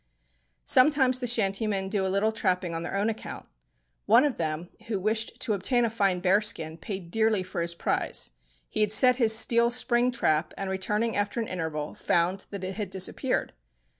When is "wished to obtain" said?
4.99-5.85